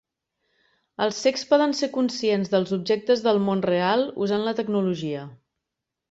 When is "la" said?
4.47-4.55